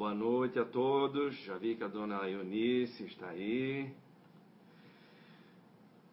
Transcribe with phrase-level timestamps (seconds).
[0.00, 1.36] Boa noite a todos.
[1.44, 3.94] Já vi que a dona Eunice está aí.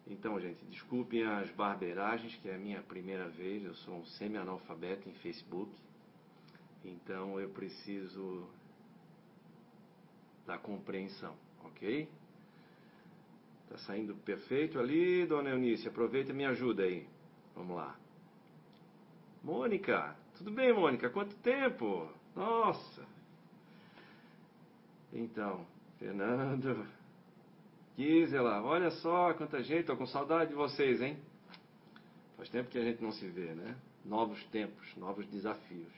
[0.06, 3.64] Então, gente, desculpem as barbeiragens, que é a minha primeira vez.
[3.64, 5.72] Eu sou um semi-analfabeto em Facebook.
[6.84, 8.46] Então, eu preciso
[10.46, 11.34] da compreensão,
[11.64, 12.06] ok?
[13.70, 15.88] Tá saindo perfeito ali, dona Eunice.
[15.88, 17.06] Aproveita e me ajuda aí.
[17.56, 17.96] Vamos lá.
[19.42, 21.08] Mônica, tudo bem, Mônica?
[21.08, 22.06] Quanto tempo?
[22.36, 23.17] Nossa,
[25.12, 25.66] então,
[25.98, 26.86] Fernando,
[27.96, 31.18] Gisela, olha só quanta gente, tô com saudade de vocês, hein?
[32.36, 33.76] Faz tempo que a gente não se vê, né?
[34.04, 35.92] Novos tempos, novos desafios.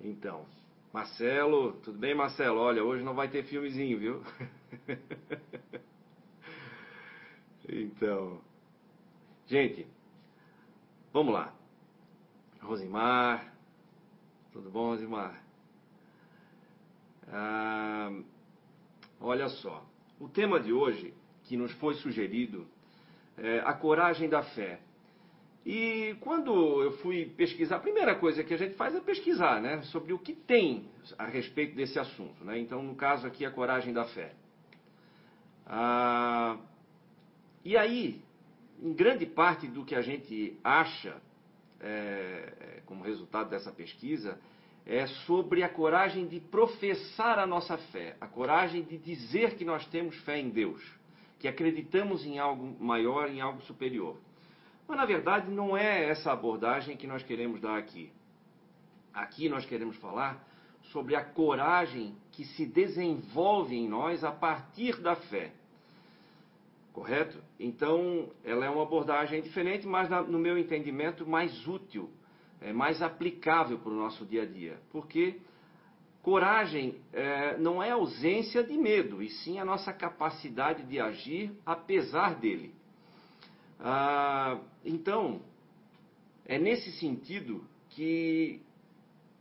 [0.00, 0.46] Então,
[0.92, 2.60] Marcelo, tudo bem, Marcelo?
[2.60, 4.22] Olha, hoje não vai ter filmezinho, viu?
[7.68, 8.40] então,
[9.46, 9.86] gente,
[11.12, 11.52] vamos lá.
[12.62, 13.52] Rosimar,
[14.52, 15.45] tudo bom, Rosimar?
[17.28, 18.12] Ah,
[19.20, 19.84] olha só,
[20.20, 21.12] o tema de hoje
[21.44, 22.66] que nos foi sugerido
[23.36, 24.80] é a coragem da fé.
[25.64, 29.82] E quando eu fui pesquisar, a primeira coisa que a gente faz é pesquisar, né,
[29.82, 32.58] sobre o que tem a respeito desse assunto, né?
[32.58, 34.32] Então, no caso aqui, a coragem da fé.
[35.66, 36.56] Ah,
[37.64, 38.22] e aí,
[38.80, 41.20] em grande parte do que a gente acha
[41.80, 44.38] é, como resultado dessa pesquisa
[44.86, 49.84] é sobre a coragem de professar a nossa fé, a coragem de dizer que nós
[49.86, 50.80] temos fé em Deus,
[51.40, 54.16] que acreditamos em algo maior, em algo superior.
[54.86, 58.12] Mas na verdade não é essa abordagem que nós queremos dar aqui.
[59.12, 60.46] Aqui nós queremos falar
[60.92, 65.52] sobre a coragem que se desenvolve em nós a partir da fé.
[66.92, 67.42] Correto?
[67.58, 72.10] Então, ela é uma abordagem diferente, mas no meu entendimento mais útil
[72.60, 74.78] é, mais aplicável para o nosso dia a dia.
[74.90, 75.40] Porque
[76.22, 82.34] coragem é, não é ausência de medo, e sim a nossa capacidade de agir apesar
[82.34, 82.74] dele.
[83.78, 85.40] Ah, então,
[86.44, 88.60] é nesse sentido que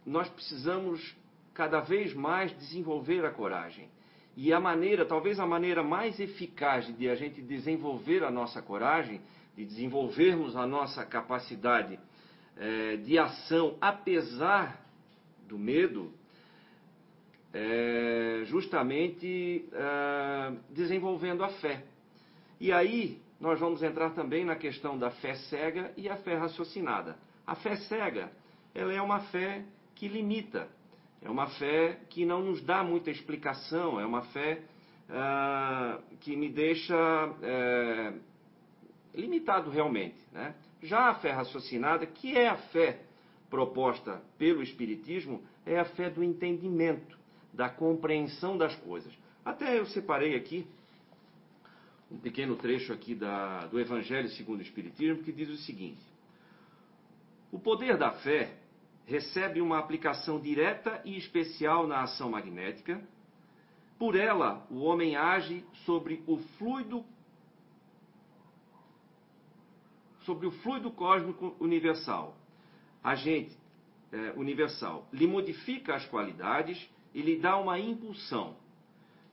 [0.05, 1.15] nós precisamos
[1.53, 3.89] cada vez mais desenvolver a coragem.
[4.37, 9.21] E a maneira, talvez a maneira mais eficaz de a gente desenvolver a nossa coragem,
[9.55, 11.97] de desenvolvermos a nossa capacidade
[12.57, 14.85] é, de ação, apesar
[15.47, 16.11] do medo,
[17.53, 21.83] é, justamente é, desenvolvendo a fé.
[22.59, 27.17] E aí nós vamos entrar também na questão da fé cega e a fé raciocinada.
[27.45, 28.31] A fé cega,
[28.73, 30.67] ela é uma fé que limita,
[31.21, 34.61] é uma fé que não nos dá muita explicação, é uma fé
[35.09, 38.19] uh, que me deixa uh,
[39.13, 40.17] limitado realmente.
[40.31, 40.55] Né?
[40.85, 43.01] Já a fé raciocinada, que é a fé
[43.49, 47.17] proposta pelo Espiritismo, é a fé do entendimento,
[47.51, 49.11] da compreensão das coisas.
[49.43, 50.67] Até eu separei aqui
[52.11, 56.01] um pequeno trecho aqui da, do Evangelho segundo o Espiritismo que diz o seguinte:
[57.51, 58.53] O poder da fé
[59.07, 63.01] recebe uma aplicação direta e especial na ação magnética.
[63.97, 67.03] Por ela, o homem age sobre o fluido
[70.25, 72.35] sobre o fluido cósmico universal.
[73.03, 73.55] Agente
[74.11, 78.57] é, universal lhe modifica as qualidades e lhe dá uma impulsão,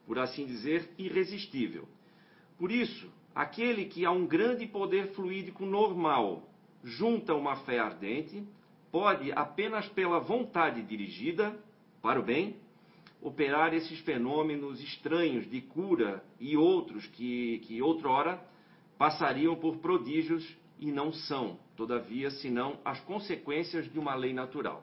[0.07, 1.89] por assim dizer, irresistível.
[2.59, 6.49] Por isso, aquele que há um grande poder fluídico normal
[6.85, 8.43] junta uma fé ardente,
[8.91, 11.59] pode, apenas pela vontade dirigida
[12.03, 12.57] para o bem,
[13.21, 18.43] operar esses fenômenos estranhos de cura e outros que, que outrora
[18.99, 20.45] passariam por prodígios
[20.83, 24.83] e não são, todavia, senão as consequências de uma lei natural.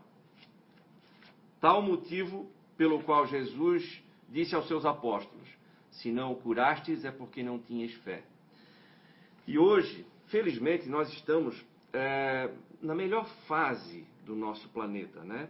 [1.59, 5.49] Tal motivo pelo qual Jesus disse aos seus apóstolos:
[5.91, 8.23] Se não o curastes é porque não tinhas fé.
[9.45, 11.61] E hoje, felizmente, nós estamos
[11.91, 12.49] é,
[12.81, 15.49] na melhor fase do nosso planeta, né?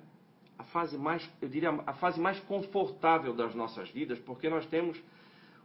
[0.57, 4.99] A fase mais, eu diria, a fase mais confortável das nossas vidas, porque nós temos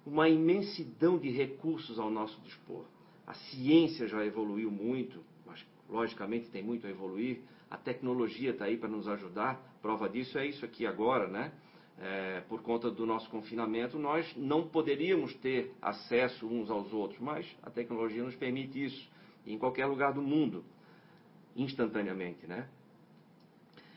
[0.05, 2.85] uma imensidão de recursos ao nosso dispor.
[3.27, 7.41] A ciência já evoluiu muito, mas logicamente tem muito a evoluir.
[7.71, 9.61] A tecnologia está aí para nos ajudar.
[9.81, 11.53] Prova disso é isso aqui agora, né?
[11.99, 17.47] É, por conta do nosso confinamento, nós não poderíamos ter acesso uns aos outros, mas
[17.63, 19.09] a tecnologia nos permite isso
[19.47, 20.65] em qualquer lugar do mundo,
[21.55, 22.69] instantaneamente, né?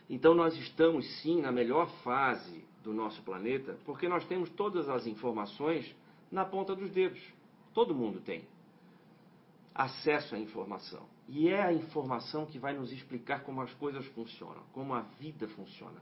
[0.10, 5.08] Então nós estamos sim na melhor fase do nosso planeta, porque nós temos todas as
[5.08, 5.94] informações
[6.32, 7.22] na ponta dos dedos.
[7.74, 8.44] Todo mundo tem
[9.78, 11.08] acesso à informação.
[11.30, 15.48] E é a informação que vai nos explicar como as coisas funcionam, como a vida
[15.50, 16.02] funciona.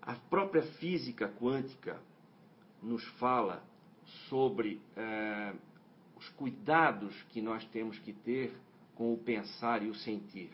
[0.00, 2.00] A própria física quântica
[2.82, 3.62] nos fala
[4.28, 5.54] sobre é,
[6.16, 8.52] os cuidados que nós temos que ter
[8.94, 10.50] com o pensar e o sentir.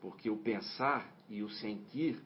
[0.00, 2.22] Porque o pensar e o sentir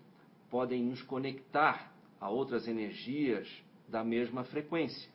[0.51, 3.49] podem nos conectar a outras energias
[3.89, 5.11] da mesma frequência,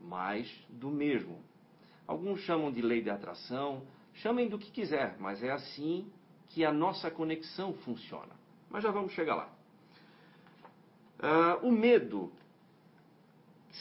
[0.00, 1.38] mas do mesmo.
[2.08, 3.82] Alguns chamam de lei de atração,
[4.14, 6.10] chamem do que quiser, mas é assim
[6.48, 8.32] que a nossa conexão funciona.
[8.70, 9.52] Mas já vamos chegar lá.
[11.20, 12.32] Uh, o medo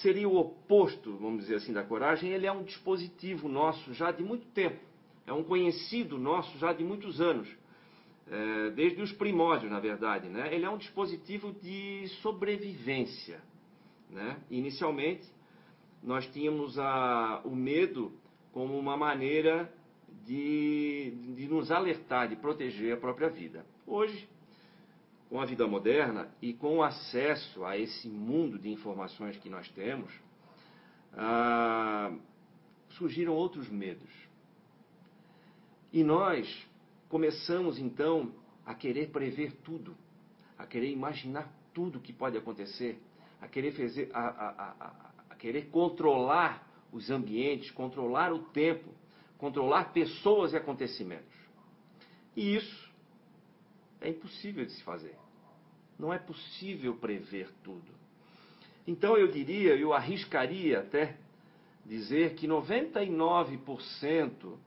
[0.02, 2.32] seria o oposto, vamos dizer assim, da coragem.
[2.32, 4.80] Ele é um dispositivo nosso já de muito tempo.
[5.26, 7.48] É um conhecido nosso já de muitos anos.
[8.30, 10.28] É, desde os primórdios, na verdade.
[10.28, 10.54] Né?
[10.54, 13.42] Ele é um dispositivo de sobrevivência.
[14.10, 14.38] Né?
[14.52, 15.26] Inicialmente,
[16.04, 18.12] nós tínhamos a, o medo
[18.52, 19.72] como uma maneira
[20.26, 23.66] de, de nos alertar, de proteger a própria vida.
[23.86, 24.28] Hoje,
[25.30, 29.70] com a vida moderna e com o acesso a esse mundo de informações que nós
[29.70, 30.12] temos,
[31.14, 32.14] ah,
[32.92, 34.10] surgiram outros medos.
[35.92, 36.68] E nós
[37.10, 38.32] começamos então
[38.66, 39.96] a querer prever tudo,
[40.58, 43.02] a querer imaginar tudo que pode acontecer,
[43.42, 45.07] a querer, fazer, a, a,
[45.38, 48.90] querer controlar os ambientes, controlar o tempo,
[49.38, 51.38] controlar pessoas e acontecimentos.
[52.36, 52.92] E isso
[54.02, 55.16] é impossível de se fazer.
[55.98, 57.96] Não é possível prever tudo.
[58.86, 61.18] Então eu diria, eu arriscaria até
[61.86, 64.58] dizer que 99%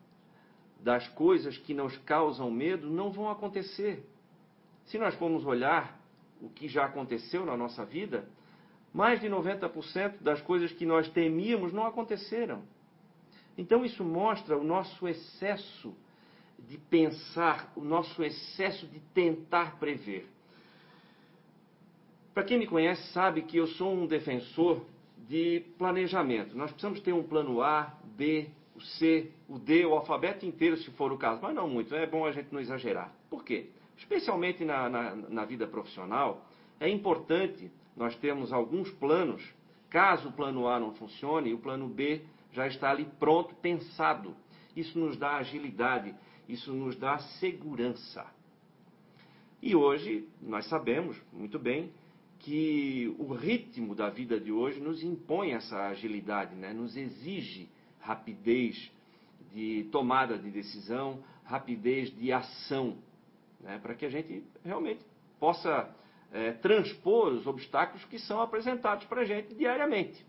[0.80, 4.04] das coisas que nos causam medo não vão acontecer.
[4.86, 6.00] Se nós formos olhar
[6.40, 8.26] o que já aconteceu na nossa vida,
[8.92, 12.62] mais de 90% das coisas que nós temíamos não aconteceram.
[13.56, 15.94] Então isso mostra o nosso excesso
[16.58, 20.26] de pensar, o nosso excesso de tentar prever.
[22.34, 24.84] Para quem me conhece sabe que eu sou um defensor
[25.28, 26.56] de planejamento.
[26.56, 30.90] Nós precisamos ter um plano A, B, o C, o D, o alfabeto inteiro, se
[30.92, 33.12] for o caso, mas não muito, é bom a gente não exagerar.
[33.28, 33.66] Por quê?
[33.96, 36.46] Especialmente na, na, na vida profissional,
[36.78, 39.42] é importante nós termos alguns planos,
[39.88, 42.22] caso o plano A não funcione, o plano B
[42.52, 44.34] já está ali pronto, pensado.
[44.76, 46.14] Isso nos dá agilidade,
[46.48, 48.26] isso nos dá segurança.
[49.62, 51.92] E hoje nós sabemos muito bem
[52.38, 56.72] que o ritmo da vida de hoje nos impõe essa agilidade, né?
[56.72, 57.68] nos exige
[58.00, 58.90] rapidez
[59.52, 62.96] de tomada de decisão, rapidez de ação,
[63.60, 63.78] né?
[63.82, 65.04] para que a gente realmente
[65.38, 65.94] possa
[66.32, 70.24] é, transpor os obstáculos que são apresentados para a gente diariamente.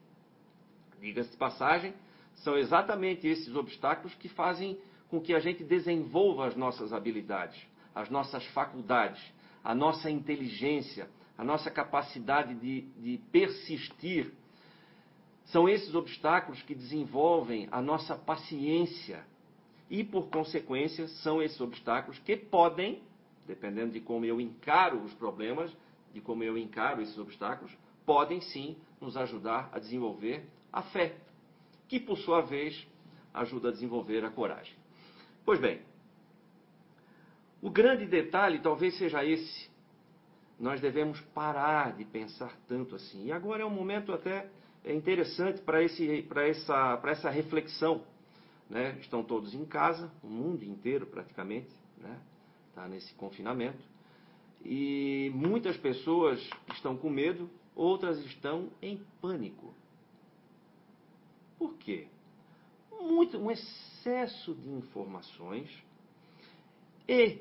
[0.99, 1.93] Diga-se de passagem,
[2.35, 7.59] são exatamente esses obstáculos que fazem com que a gente desenvolva as nossas habilidades,
[7.93, 9.21] as nossas faculdades,
[9.63, 14.31] a nossa inteligência, a nossa capacidade de, de persistir.
[15.45, 19.25] São esses obstáculos que desenvolvem a nossa paciência.
[19.89, 23.01] E, por consequência, são esses obstáculos que podem,
[23.45, 25.75] dependendo de como eu encaro os problemas,
[26.13, 27.75] de como eu encaro esses obstáculos,
[28.05, 31.15] podem sim nos ajudar a desenvolver a fé,
[31.87, 32.87] que por sua vez
[33.33, 34.75] ajuda a desenvolver a coragem.
[35.45, 35.81] Pois bem,
[37.61, 39.69] o grande detalhe talvez seja esse.
[40.59, 43.25] Nós devemos parar de pensar tanto assim.
[43.25, 44.47] E agora é um momento até
[44.85, 48.03] interessante para essa, essa reflexão.
[48.69, 48.97] Né?
[49.01, 52.19] Estão todos em casa, o mundo inteiro praticamente, está né?
[52.73, 53.90] Tá nesse confinamento.
[54.63, 56.39] E muitas pessoas
[56.73, 59.73] estão com medo, outras estão em pânico.
[61.57, 62.07] Por quê?
[62.99, 65.69] Muito, um excesso de informações
[67.07, 67.39] e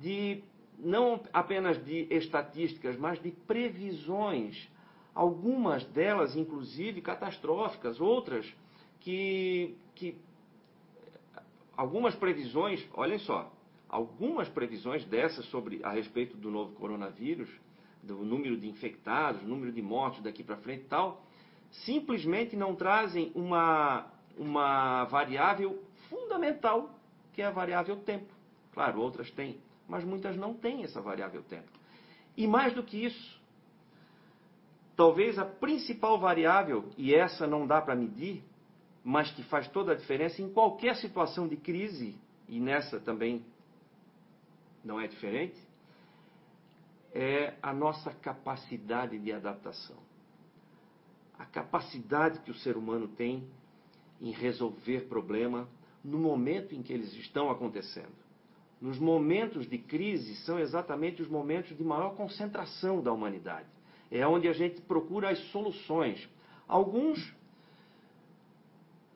[0.00, 0.42] de
[0.78, 4.68] não apenas de estatísticas, mas de previsões,
[5.14, 8.46] algumas delas inclusive catastróficas, outras
[9.00, 10.16] que, que
[11.76, 13.53] algumas previsões, olhem só,
[13.94, 17.48] algumas previsões dessas sobre a respeito do novo coronavírus,
[18.02, 21.24] do número de infectados, número de mortes daqui para frente e tal,
[21.70, 26.92] simplesmente não trazem uma, uma variável fundamental,
[27.32, 28.26] que é a variável tempo.
[28.72, 31.70] Claro, outras têm, mas muitas não têm essa variável tempo.
[32.36, 33.40] E mais do que isso,
[34.96, 38.42] talvez a principal variável, e essa não dá para medir,
[39.04, 42.16] mas que faz toda a diferença em qualquer situação de crise,
[42.48, 43.53] e nessa também
[44.84, 45.60] não é diferente,
[47.12, 49.96] é a nossa capacidade de adaptação
[51.38, 53.46] a capacidade que o ser humano tem
[54.20, 55.68] em resolver problema
[56.02, 58.24] no momento em que eles estão acontecendo.
[58.80, 63.68] nos momentos de crise, são exatamente os momentos de maior concentração da humanidade.
[64.10, 66.28] É onde a gente procura as soluções.
[66.68, 67.34] Alguns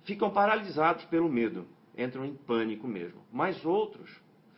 [0.04, 1.66] ficam paralisados pelo medo,
[1.98, 3.20] entram em pânico mesmo.
[3.30, 4.10] Mas outros,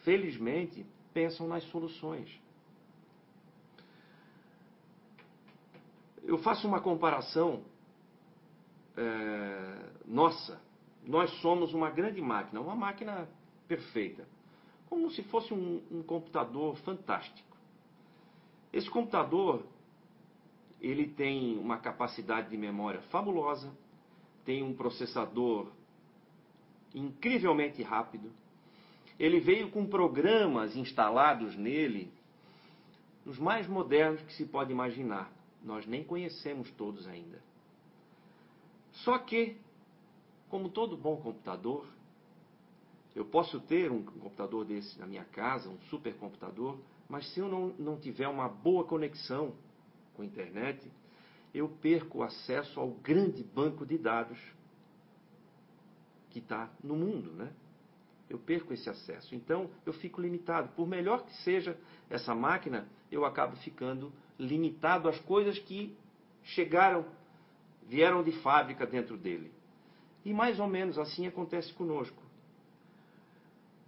[0.05, 2.29] felizmente, pensam nas soluções.
[6.23, 7.65] Eu faço uma comparação
[8.97, 10.61] é, nossa.
[11.05, 13.29] Nós somos uma grande máquina, uma máquina
[13.67, 14.27] perfeita,
[14.89, 17.57] como se fosse um, um computador fantástico.
[18.73, 19.65] Esse computador
[20.81, 23.73] ele tem uma capacidade de memória fabulosa,
[24.45, 25.71] tem um processador
[26.95, 28.31] incrivelmente rápido.
[29.21, 32.11] Ele veio com programas instalados nele,
[33.27, 35.31] os mais modernos que se pode imaginar.
[35.63, 37.39] Nós nem conhecemos todos ainda.
[38.93, 39.59] Só que,
[40.49, 41.87] como todo bom computador,
[43.15, 47.75] eu posso ter um computador desse na minha casa, um supercomputador, mas se eu não,
[47.79, 49.53] não tiver uma boa conexão
[50.15, 50.91] com a internet,
[51.53, 54.39] eu perco acesso ao grande banco de dados
[56.31, 57.53] que está no mundo, né?
[58.31, 59.35] Eu perco esse acesso.
[59.35, 60.69] Então, eu fico limitado.
[60.77, 61.77] Por melhor que seja
[62.09, 65.95] essa máquina, eu acabo ficando limitado às coisas que
[66.45, 67.05] chegaram,
[67.89, 69.53] vieram de fábrica dentro dele.
[70.25, 72.23] E mais ou menos assim acontece conosco.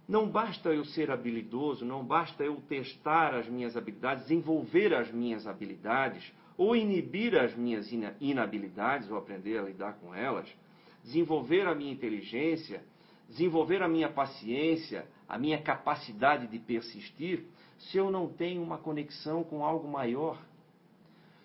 [0.05, 5.47] Não basta eu ser habilidoso, não basta eu testar as minhas habilidades, desenvolver as minhas
[5.47, 10.47] habilidades, ou inibir as minhas inabilidades, ou aprender a lidar com elas,
[11.03, 12.83] desenvolver a minha inteligência,
[13.29, 17.45] desenvolver a minha paciência, a minha capacidade de persistir,
[17.79, 20.39] se eu não tenho uma conexão com algo maior,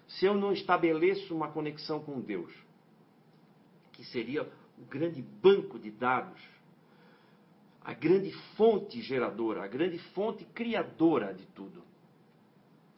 [0.06, 2.52] se eu não estabeleço uma conexão com Deus,
[3.92, 4.42] que seria
[4.78, 6.40] o grande banco de dados
[7.88, 11.82] a grande fonte geradora, a grande fonte criadora de tudo.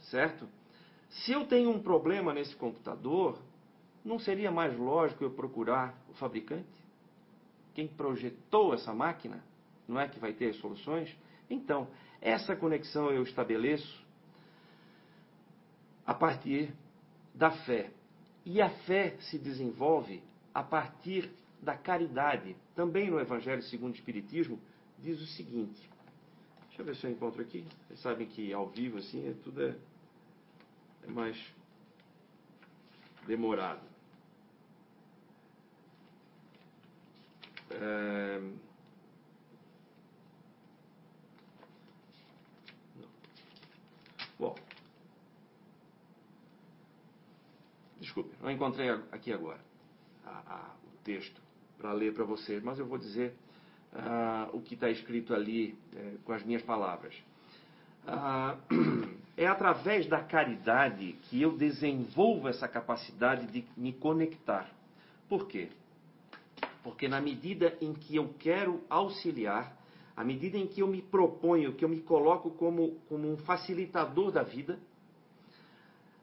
[0.01, 0.49] Certo?
[1.09, 3.39] Se eu tenho um problema nesse computador,
[4.05, 6.67] não seria mais lógico eu procurar o fabricante?
[7.75, 9.43] Quem projetou essa máquina?
[9.87, 11.15] Não é que vai ter as soluções?
[11.49, 11.89] Então,
[12.21, 14.05] essa conexão eu estabeleço
[16.07, 16.73] a partir
[17.35, 17.91] da fé.
[18.45, 20.23] E a fé se desenvolve
[20.55, 21.31] a partir
[21.63, 22.57] da caridade.
[22.75, 24.59] Também no Evangelho segundo o Espiritismo,
[24.99, 25.89] diz o seguinte.
[26.69, 27.67] Deixa eu ver se eu encontro aqui.
[27.87, 29.77] Vocês sabem que ao vivo, assim, é, tudo é,
[31.05, 31.37] é mais
[33.27, 33.90] demorado.
[37.71, 38.41] É...
[44.39, 44.57] Bom.
[48.01, 49.61] Desculpe, não encontrei aqui agora
[50.25, 51.41] a, a, o texto
[51.77, 53.35] para ler para vocês, mas eu vou dizer
[53.93, 57.15] uh, o que está escrito ali uh, com as minhas palavras.
[58.07, 64.71] Uh, é através da caridade que eu desenvolvo essa capacidade de me conectar.
[65.29, 65.71] Por quê?
[66.83, 69.77] Porque na medida em que eu quero auxiliar,
[70.17, 74.31] à medida em que eu me proponho, que eu me coloco como, como um facilitador
[74.31, 74.79] da vida,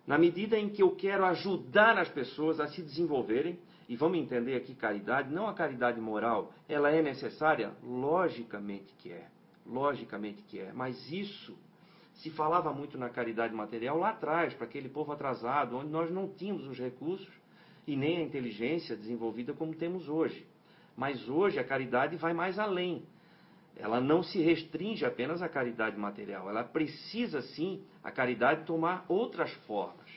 [0.05, 3.59] na medida em que eu quero ajudar as pessoas a se desenvolverem,
[3.89, 7.71] e vamos entender aqui caridade, não a caridade moral, ela é necessária?
[7.83, 9.27] Logicamente que é.
[9.65, 10.71] Logicamente que é.
[10.73, 11.57] Mas isso
[12.15, 16.27] se falava muito na caridade material lá atrás, para aquele povo atrasado, onde nós não
[16.27, 17.31] tínhamos os recursos
[17.87, 20.45] e nem a inteligência desenvolvida como temos hoje.
[20.95, 23.03] Mas hoje a caridade vai mais além.
[23.77, 26.49] Ela não se restringe apenas à caridade material.
[26.49, 30.09] Ela precisa sim, a caridade, tomar outras formas.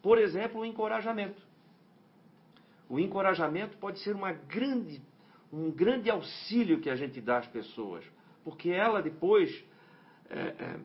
[0.00, 1.42] Por exemplo, o encorajamento.
[2.88, 5.02] O encorajamento pode ser uma grande,
[5.52, 8.04] um grande auxílio que a gente dá às pessoas,
[8.44, 9.64] porque ela depois,
[10.30, 10.76] é, é,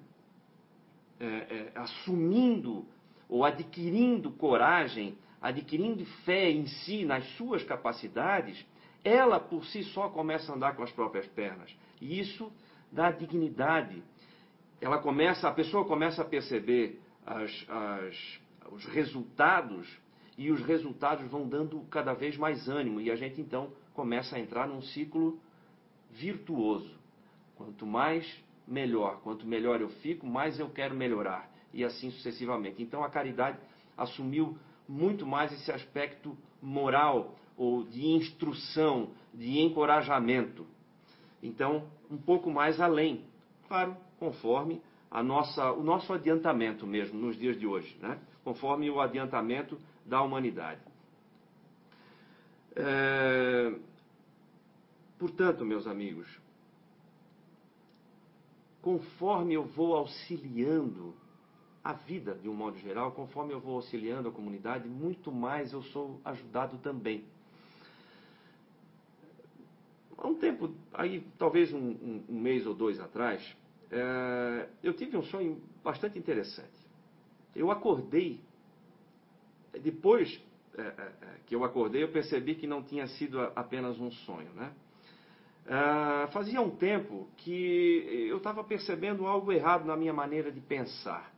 [1.19, 2.87] é, é, assumindo
[3.29, 8.63] ou adquirindo coragem, adquirindo fé em si, nas suas capacidades,
[9.03, 11.75] ela por si só começa a andar com as próprias pernas.
[11.99, 12.51] E isso
[12.91, 14.03] dá dignidade.
[14.79, 18.39] Ela começa, a pessoa começa a perceber as, as,
[18.71, 19.87] os resultados
[20.37, 24.39] e os resultados vão dando cada vez mais ânimo e a gente então começa a
[24.39, 25.39] entrar num ciclo
[26.11, 26.99] virtuoso.
[27.55, 28.25] Quanto mais,
[28.67, 29.21] melhor.
[29.21, 32.81] Quanto melhor eu fico, mais eu quero melhorar e assim sucessivamente.
[32.81, 33.57] Então a caridade
[33.97, 34.57] assumiu
[34.91, 40.67] muito mais esse aspecto moral ou de instrução, de encorajamento.
[41.41, 43.25] Então, um pouco mais além,
[43.69, 48.19] claro, conforme a nossa, o nosso adiantamento mesmo nos dias de hoje, né?
[48.43, 50.81] conforme o adiantamento da humanidade.
[52.75, 53.73] É...
[55.17, 56.27] Portanto, meus amigos,
[58.81, 61.15] conforme eu vou auxiliando
[61.83, 65.81] a vida de um modo geral, conforme eu vou auxiliando a comunidade, muito mais eu
[65.81, 67.25] sou ajudado também.
[70.17, 73.41] Há um tempo, aí talvez um, um, um mês ou dois atrás,
[73.89, 76.79] é, eu tive um sonho bastante interessante.
[77.55, 78.39] Eu acordei,
[79.81, 80.39] depois
[80.77, 81.11] é, é,
[81.47, 84.71] que eu acordei, eu percebi que não tinha sido apenas um sonho, né?
[86.31, 91.30] fazia um tempo que eu estava percebendo algo errado na minha maneira de pensar.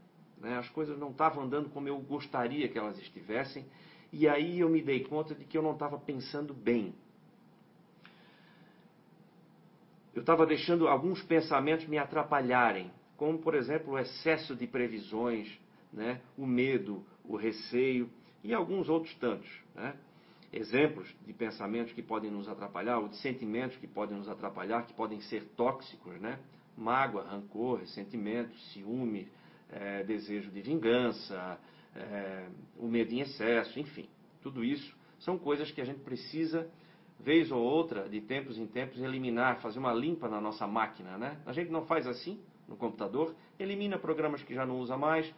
[0.43, 0.57] Né?
[0.57, 3.65] As coisas não estavam andando como eu gostaria que elas estivessem.
[4.11, 6.93] E aí eu me dei conta de que eu não estava pensando bem.
[10.13, 15.59] Eu estava deixando alguns pensamentos me atrapalharem, como por exemplo o excesso de previsões,
[15.91, 16.21] né?
[16.37, 18.07] o medo, o receio
[18.43, 19.49] e alguns outros tantos.
[19.73, 19.95] Né?
[20.51, 24.93] Exemplos de pensamentos que podem nos atrapalhar, ou de sentimentos que podem nos atrapalhar, que
[24.93, 26.37] podem ser tóxicos, né?
[26.77, 29.27] Mágoa, rancor, ressentimento, ciúme,
[29.75, 31.59] é, desejo de vingança,
[31.95, 34.07] é, o medo em excesso, enfim.
[34.41, 36.69] Tudo isso são coisas que a gente precisa,
[37.19, 41.17] vez ou outra, de tempos em tempos, eliminar, fazer uma limpa na nossa máquina.
[41.17, 41.37] Né?
[41.45, 45.31] A gente não faz assim no computador, elimina programas que já não usa mais,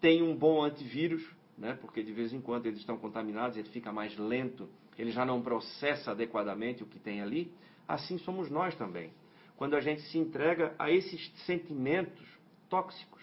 [0.00, 1.24] tem um bom antivírus,
[1.56, 1.78] né?
[1.80, 4.68] porque de vez em quando eles estão contaminados, ele fica mais lento,
[4.98, 7.52] ele já não processa adequadamente o que tem ali.
[7.86, 9.12] Assim somos nós também.
[9.56, 12.31] Quando a gente se entrega a esses sentimentos
[12.72, 13.20] tóxicos,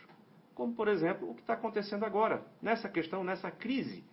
[0.54, 4.04] como por exemplo o que está acontecendo agora, nessa questão, nessa crise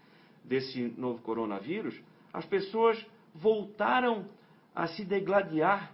[0.42, 1.94] desse novo coronavírus,
[2.32, 4.26] as pessoas voltaram
[4.74, 5.92] a se degladiar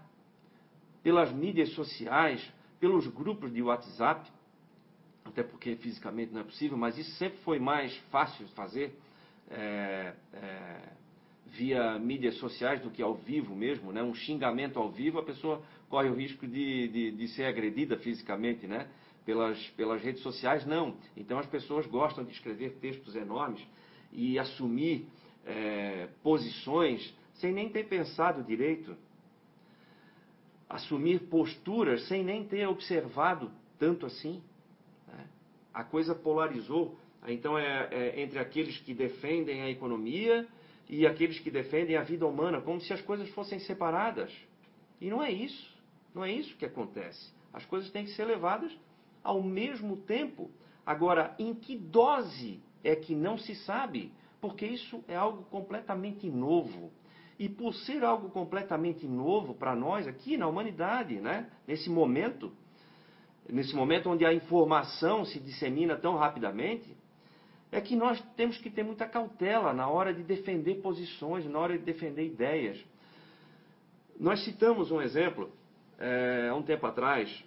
[1.03, 2.41] pelas mídias sociais,
[2.79, 4.31] pelos grupos de WhatsApp,
[5.25, 8.97] até porque fisicamente não é possível, mas isso sempre foi mais fácil de fazer
[9.51, 10.81] é, é,
[11.47, 14.05] via mídias sociais do que ao vivo mesmo, né?
[14.05, 18.69] Um xingamento ao vivo, a pessoa corre o risco de, de, de ser agredida fisicamente,
[18.69, 18.87] né?
[19.25, 20.97] Pelas, pelas redes sociais, não.
[21.17, 23.65] Então as pessoas gostam de escrever textos enormes
[24.13, 25.07] e assumir
[25.47, 28.97] é, posições sem nem ter pensado direito.
[30.69, 34.43] Assumir posturas sem nem ter observado tanto assim.
[35.09, 35.27] Né?
[35.73, 36.99] A coisa polarizou.
[37.27, 40.47] Então é, é entre aqueles que defendem a economia
[40.89, 44.33] e aqueles que defendem a vida humana, como se as coisas fossem separadas.
[45.01, 45.73] E não é isso.
[46.15, 47.33] Não é isso que acontece.
[47.53, 48.73] As coisas têm que ser levadas
[49.23, 50.51] ao mesmo tempo.
[50.85, 54.13] Agora, em que dose é que não se sabe?
[54.41, 56.91] Porque isso é algo completamente novo.
[57.39, 61.49] E por ser algo completamente novo para nós aqui na humanidade, né?
[61.67, 62.53] nesse momento,
[63.49, 66.97] nesse momento onde a informação se dissemina tão rapidamente,
[67.71, 71.79] é que nós temos que ter muita cautela na hora de defender posições, na hora
[71.79, 72.79] de defender ideias.
[74.21, 75.51] Nós citamos um exemplo,
[75.99, 77.43] é, há um tempo atrás,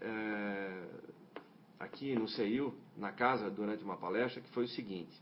[0.00, 0.82] é,
[1.78, 5.16] aqui no CEIU, na casa, durante uma palestra, que foi o seguinte.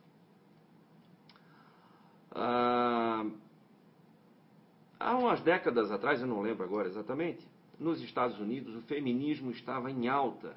[2.32, 3.24] Ah,
[4.98, 7.46] há umas décadas atrás, eu não lembro agora exatamente,
[7.78, 10.56] nos Estados Unidos o feminismo estava em alta.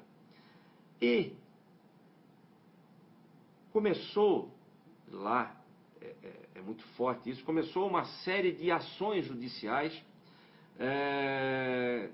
[1.00, 1.32] E
[3.72, 4.50] começou
[5.10, 5.54] lá,
[6.00, 10.02] é, é, é muito forte isso, começou uma série de ações judiciais
[10.78, 12.10] é,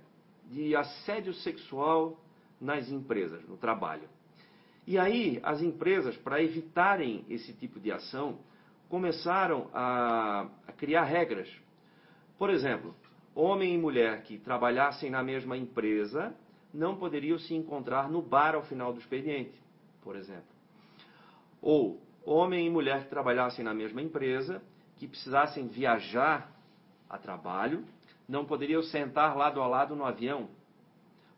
[0.51, 2.21] de assédio sexual
[2.61, 4.09] nas empresas, no trabalho.
[4.87, 8.39] E aí, as empresas, para evitarem esse tipo de ação,
[8.89, 11.51] começaram a, a criar regras.
[12.39, 12.95] Por exemplo,
[13.35, 16.35] homem e mulher que trabalhassem na mesma empresa
[16.73, 19.59] não poderiam se encontrar no bar ao final do expediente,
[20.03, 20.45] por exemplo.
[21.61, 24.63] Ou homem e mulher que trabalhassem na mesma empresa,
[24.97, 26.53] que precisassem viajar
[27.09, 27.85] a trabalho,
[28.29, 30.49] não poderiam sentar lado a lado no avião.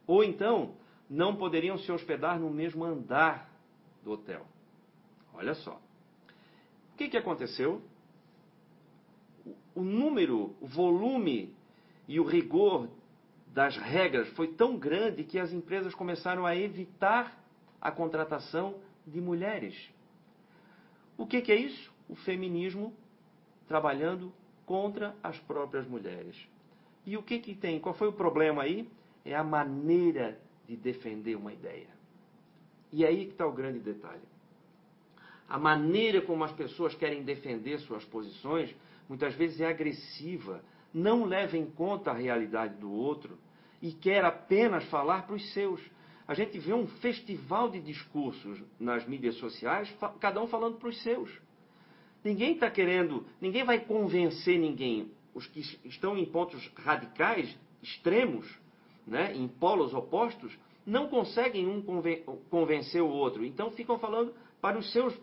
[0.07, 0.75] Ou então,
[1.09, 3.51] não poderiam se hospedar no mesmo andar
[4.03, 4.47] do hotel.
[5.33, 5.81] Olha só.
[6.93, 7.81] O que, que aconteceu?
[9.75, 11.55] O número, o volume
[12.07, 12.89] e o rigor
[13.49, 17.39] das regras foi tão grande que as empresas começaram a evitar
[17.81, 19.75] a contratação de mulheres.
[21.17, 21.93] O que, que é isso?
[22.09, 22.93] O feminismo
[23.67, 24.33] trabalhando
[24.67, 26.37] contra as próprias mulheres.
[27.07, 27.81] E o que, que tem?
[27.81, 28.89] Qual foi o problema aí?
[29.25, 31.89] É a maneira de defender uma ideia.
[32.93, 34.23] E aí que está o grande detalhe.
[35.49, 38.75] A maneira como as pessoas querem defender suas posições
[39.09, 43.39] muitas vezes é agressiva, não leva em conta a realidade do outro
[43.81, 45.81] e quer apenas falar para os seus.
[46.27, 51.03] A gente vê um festival de discursos nas mídias sociais, cada um falando para os
[51.03, 51.31] seus.
[52.23, 55.11] Ninguém está querendo, ninguém vai convencer ninguém.
[55.33, 58.47] Os que estão em pontos radicais, extremos,
[59.09, 61.83] né, em polos opostos, não conseguem um
[62.49, 63.45] convencer o outro.
[63.45, 65.15] Então ficam falando para os seus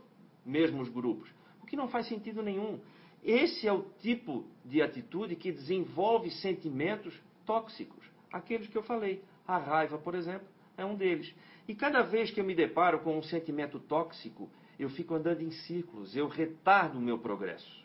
[0.46, 1.30] mesmos grupos,
[1.62, 2.80] o que não faz sentido nenhum.
[3.24, 9.24] Esse é o tipo de atitude que desenvolve sentimentos tóxicos, aqueles que eu falei.
[9.48, 11.34] A raiva, por exemplo, é um deles.
[11.68, 15.52] E cada vez que eu me deparo com um sentimento tóxico, eu fico andando em
[15.52, 17.84] círculos, eu retardo o meu progresso.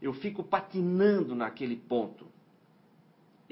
[0.00, 2.26] Eu fico patinando naquele ponto.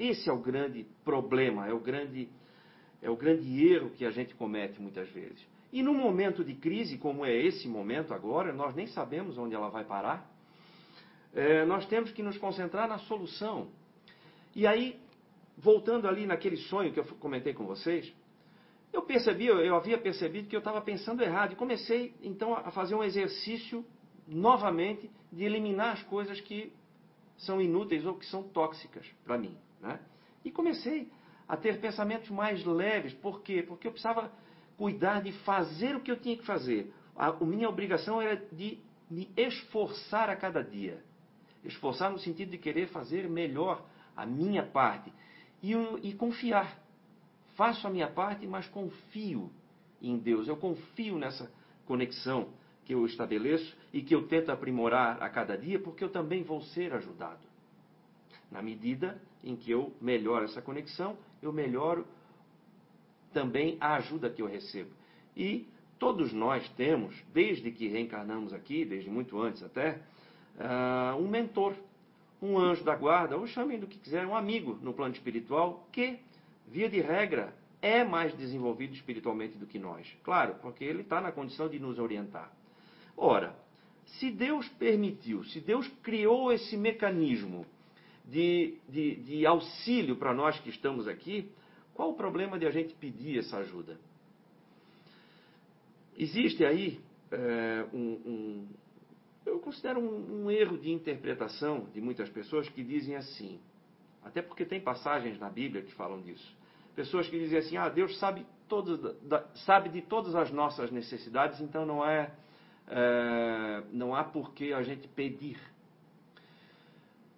[0.01, 2.27] Esse é o grande problema, é o grande,
[3.03, 5.45] é o grande erro que a gente comete muitas vezes.
[5.71, 9.69] E num momento de crise, como é esse momento agora, nós nem sabemos onde ela
[9.69, 10.27] vai parar,
[11.35, 13.69] é, nós temos que nos concentrar na solução.
[14.55, 14.99] E aí,
[15.55, 18.11] voltando ali naquele sonho que eu comentei com vocês,
[18.91, 22.95] eu percebi, eu havia percebido que eu estava pensando errado e comecei então a fazer
[22.95, 23.85] um exercício
[24.27, 26.73] novamente de eliminar as coisas que
[27.37, 29.55] são inúteis ou que são tóxicas para mim.
[29.81, 29.99] Né?
[30.45, 31.11] E comecei
[31.47, 33.13] a ter pensamentos mais leves.
[33.13, 33.63] Por quê?
[33.63, 34.31] Porque eu precisava
[34.77, 36.93] cuidar de fazer o que eu tinha que fazer.
[37.15, 41.03] A, minha obrigação era de me esforçar a cada dia.
[41.63, 45.11] Esforçar no sentido de querer fazer melhor a minha parte
[45.61, 46.79] e, e confiar.
[47.55, 49.51] Faço a minha parte, mas confio
[50.01, 50.47] em Deus.
[50.47, 51.51] Eu confio nessa
[51.85, 52.49] conexão
[52.85, 56.61] que eu estabeleço e que eu tento aprimorar a cada dia, porque eu também vou
[56.61, 57.50] ser ajudado.
[58.51, 62.05] Na medida em que eu melhoro essa conexão, eu melhoro
[63.33, 64.91] também a ajuda que eu recebo.
[65.35, 70.01] E todos nós temos, desde que reencarnamos aqui, desde muito antes até,
[70.57, 71.73] uh, um mentor,
[72.41, 76.19] um anjo da guarda, ou chamem do que quiser, um amigo no plano espiritual, que,
[76.67, 80.07] via de regra, é mais desenvolvido espiritualmente do que nós.
[80.23, 82.51] Claro, porque ele está na condição de nos orientar.
[83.15, 83.55] Ora,
[84.05, 87.65] se Deus permitiu, se Deus criou esse mecanismo
[88.31, 91.51] de, de, de auxílio para nós que estamos aqui,
[91.93, 93.99] qual o problema de a gente pedir essa ajuda?
[96.17, 98.67] Existe aí é, um, um,
[99.45, 103.59] eu considero um, um, erro de interpretação de muitas pessoas que dizem assim,
[104.23, 106.55] até porque tem passagens na Bíblia que falam disso.
[106.95, 109.17] Pessoas que dizem assim, ah, Deus sabe, todo,
[109.65, 112.31] sabe de todas as nossas necessidades, então não é,
[112.87, 115.59] é não há por que a gente pedir.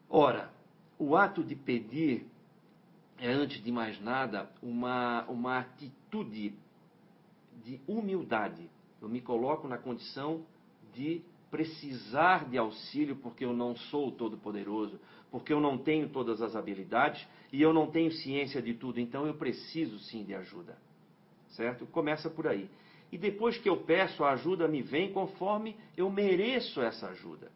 [0.10, 0.53] Ora,
[1.04, 2.26] o ato de pedir
[3.20, 6.54] é, antes de mais nada, uma, uma atitude
[7.64, 8.70] de humildade.
[9.02, 10.46] Eu me coloco na condição
[10.94, 16.56] de precisar de auxílio porque eu não sou todo-poderoso, porque eu não tenho todas as
[16.56, 20.78] habilidades e eu não tenho ciência de tudo, então eu preciso sim de ajuda.
[21.50, 21.86] Certo?
[21.86, 22.70] Começa por aí.
[23.12, 27.52] E depois que eu peço, a ajuda me vem conforme eu mereço essa ajuda.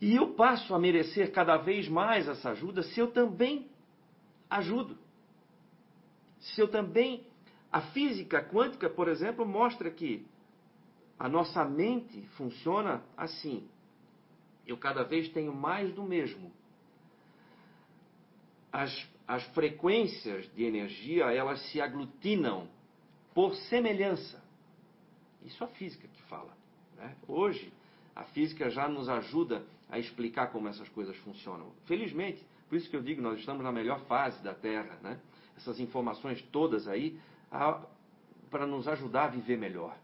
[0.00, 3.68] E eu passo a merecer cada vez mais essa ajuda se eu também
[4.48, 4.96] ajudo.
[6.38, 7.28] Se eu também.
[7.72, 10.26] A física quântica, por exemplo, mostra que
[11.16, 13.68] a nossa mente funciona assim.
[14.66, 16.50] Eu cada vez tenho mais do mesmo.
[18.72, 22.68] As, as frequências de energia, elas se aglutinam
[23.32, 24.42] por semelhança.
[25.44, 26.56] Isso é a física que fala.
[26.96, 27.14] Né?
[27.28, 27.72] Hoje,
[28.16, 31.72] a física já nos ajuda a explicar como essas coisas funcionam.
[31.86, 35.18] Felizmente, por isso que eu digo, nós estamos na melhor fase da Terra, né?
[35.56, 37.18] Essas informações todas aí
[38.50, 39.96] para nos ajudar a viver melhor,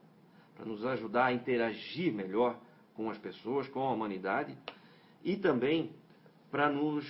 [0.56, 2.58] para nos ajudar a interagir melhor
[2.94, 4.56] com as pessoas, com a humanidade
[5.24, 5.92] e também
[6.50, 7.06] para nos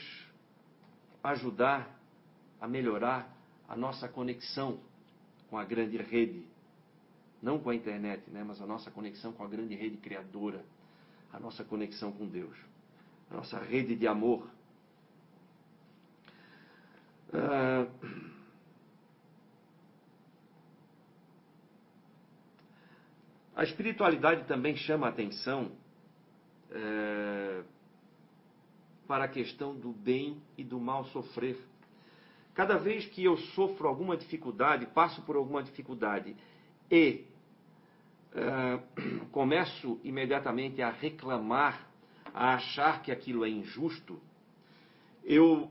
[1.22, 1.98] ajudar
[2.60, 3.34] a melhorar
[3.68, 4.78] a nossa conexão
[5.48, 6.44] com a grande rede,
[7.42, 10.64] não com a internet, né, mas a nossa conexão com a grande rede criadora,
[11.36, 12.56] a nossa conexão com Deus,
[13.30, 14.48] a nossa rede de amor
[17.34, 17.86] ah,
[23.54, 25.72] a espiritualidade também chama a atenção
[26.70, 27.62] é,
[29.06, 31.58] para a questão do bem e do mal sofrer.
[32.54, 36.34] Cada vez que eu sofro alguma dificuldade, passo por alguma dificuldade
[36.90, 37.26] e
[39.32, 41.88] começo imediatamente a reclamar,
[42.34, 44.20] a achar que aquilo é injusto,
[45.24, 45.70] eu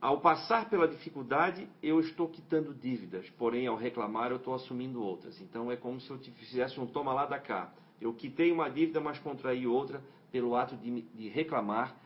[0.00, 5.40] ao passar pela dificuldade, eu estou quitando dívidas, porém, ao reclamar, eu estou assumindo outras.
[5.40, 7.72] Então, é como se eu fizesse um toma lá da cá.
[8.00, 10.00] Eu quitei uma dívida, mas contraí outra
[10.30, 11.96] pelo ato de, de reclamar,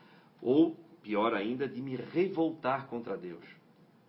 [0.40, 3.44] ou, pior ainda, de me revoltar contra Deus.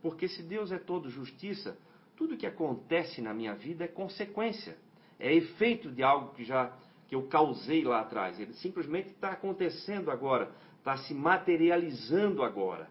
[0.01, 1.77] Porque se Deus é todo justiça,
[2.23, 4.77] tudo que acontece na minha vida é consequência,
[5.19, 6.73] é efeito de algo que já
[7.05, 8.39] que eu causei lá atrás.
[8.39, 12.89] Ele simplesmente está acontecendo agora, está se materializando agora.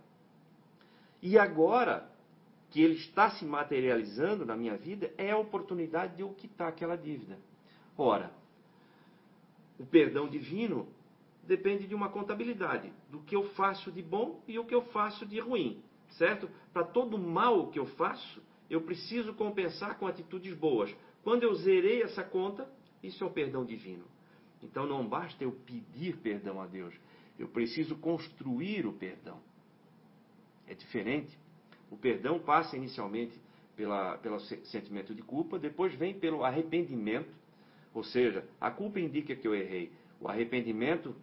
[1.23, 2.11] E agora
[2.68, 6.97] que ele está se materializando na minha vida, é a oportunidade de eu quitar aquela
[6.97, 7.38] dívida.
[7.97, 8.31] Ora,
[9.79, 10.87] o perdão divino
[11.42, 15.25] depende de uma contabilidade, do que eu faço de bom e o que eu faço
[15.25, 16.51] de ruim, certo?
[16.71, 20.94] Para todo mal que eu faço, eu preciso compensar com atitudes boas.
[21.22, 22.66] Quando eu zerei essa conta,
[23.02, 24.04] isso é o perdão divino.
[24.62, 26.94] Então não basta eu pedir perdão a Deus,
[27.38, 29.38] eu preciso construir o perdão.
[30.66, 31.37] É diferente.
[31.90, 33.38] O perdão passa inicialmente
[33.76, 37.35] pela, pelo sentimento de culpa, depois vem pelo arrependimento,
[37.92, 39.92] ou seja, a culpa indica que eu errei.
[40.18, 41.14] O arrependimento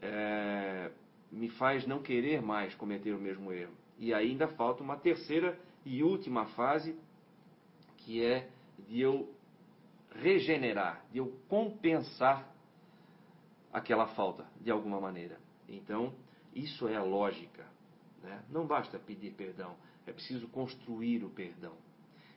[0.00, 0.90] é,
[1.30, 3.72] me faz não querer mais cometer o mesmo erro.
[3.98, 6.96] E ainda falta uma terceira e última fase,
[7.98, 8.48] que é
[8.88, 9.28] de eu
[10.10, 12.48] regenerar, de eu compensar
[13.72, 15.38] aquela falta de alguma maneira.
[15.68, 16.12] Então,
[16.54, 17.66] isso é a lógica.
[18.22, 18.42] Né?
[18.50, 19.74] Não basta pedir perdão,
[20.06, 21.72] é preciso construir o perdão.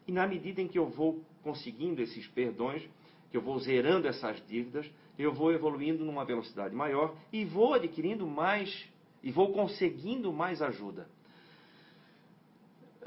[0.07, 2.87] E na medida em que eu vou conseguindo esses perdões,
[3.29, 8.25] que eu vou zerando essas dívidas, eu vou evoluindo numa velocidade maior e vou adquirindo
[8.25, 8.87] mais
[9.21, 11.09] e vou conseguindo mais ajuda.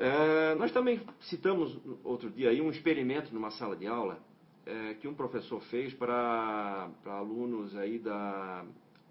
[0.01, 4.19] É, nós também citamos outro dia aí um experimento numa sala de aula
[4.65, 8.65] é, que um professor fez para, para alunos aí da,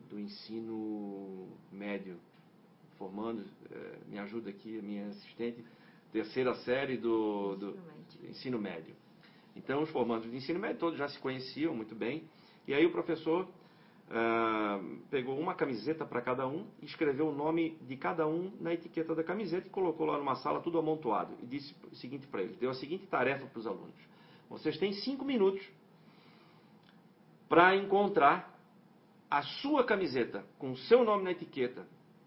[0.10, 2.18] do ensino médio,
[2.98, 5.64] formando, é, me ajuda aqui a minha assistente,
[6.12, 8.30] terceira série do, do ensino, médio.
[8.30, 8.96] ensino médio.
[9.56, 12.24] Então, os formandos de ensino médio todos já se conheciam muito bem,
[12.68, 13.48] e aí o professor
[14.10, 19.14] Uh, pegou uma camiseta para cada um, escreveu o nome de cada um na etiqueta
[19.14, 21.36] da camiseta e colocou lá numa sala tudo amontoado.
[21.44, 23.94] E disse o seguinte para eles: deu a seguinte tarefa para os alunos.
[24.50, 25.64] Vocês têm cinco minutos
[27.48, 28.60] para encontrar
[29.30, 31.86] a sua camiseta com o seu nome na etiqueta.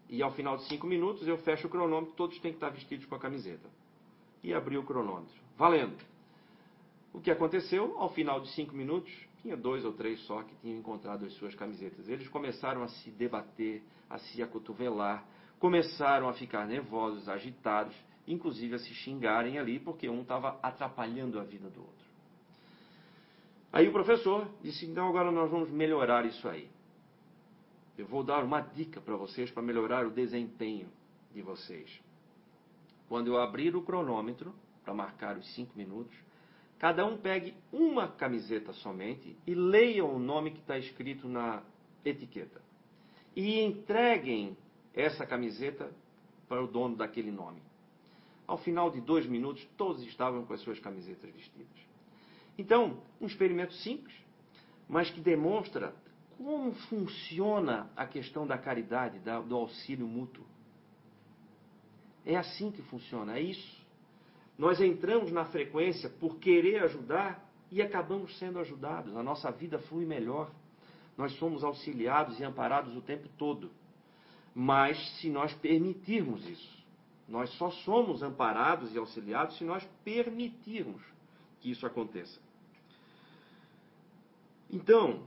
[0.08, 3.06] E ao final de cinco minutos eu fecho o cronômetro, todos têm que estar vestidos
[3.06, 3.68] com a camiseta.
[4.40, 5.34] E abriu o cronômetro.
[5.56, 5.96] Valendo!
[7.12, 7.96] O que aconteceu?
[7.98, 9.10] Ao final de cinco minutos,
[9.42, 12.08] tinha dois ou três só que tinham encontrado as suas camisetas.
[12.08, 15.26] Eles começaram a se debater, a se acotovelar,
[15.58, 17.94] começaram a ficar nervosos, agitados,
[18.26, 22.06] inclusive a se xingarem ali, porque um estava atrapalhando a vida do outro.
[23.72, 26.68] Aí o professor disse: então agora nós vamos melhorar isso aí.
[27.98, 30.88] Eu vou dar uma dica para vocês para melhorar o desempenho
[31.34, 32.00] de vocês.
[33.08, 36.16] Quando eu abrir o cronômetro para marcar os cinco minutos,
[36.82, 41.62] cada um pegue uma camiseta somente e leiam o nome que está escrito na
[42.04, 42.60] etiqueta.
[43.36, 44.56] E entreguem
[44.92, 45.92] essa camiseta
[46.48, 47.62] para o dono daquele nome.
[48.48, 51.68] Ao final de dois minutos, todos estavam com as suas camisetas vestidas.
[52.58, 54.16] Então, um experimento simples,
[54.88, 55.94] mas que demonstra
[56.36, 60.44] como funciona a questão da caridade, do auxílio mútuo.
[62.26, 63.81] É assim que funciona, é isso.
[64.62, 69.16] Nós entramos na frequência por querer ajudar e acabamos sendo ajudados.
[69.16, 70.52] A nossa vida flui melhor.
[71.18, 73.72] Nós somos auxiliados e amparados o tempo todo.
[74.54, 76.86] Mas se nós permitirmos isso,
[77.26, 81.02] nós só somos amparados e auxiliados se nós permitirmos
[81.60, 82.38] que isso aconteça.
[84.70, 85.24] Então,